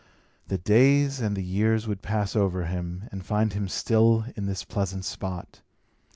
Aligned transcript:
The 0.47 0.57
days 0.57 1.19
and 1.21 1.35
the 1.37 1.43
years 1.43 1.87
would 1.87 2.01
pass 2.01 2.35
over 2.35 2.65
him, 2.65 3.07
and 3.11 3.23
find 3.23 3.53
him 3.53 3.67
still 3.67 4.25
in 4.35 4.47
this 4.47 4.63
pleasant 4.63 5.05
spot. 5.05 5.61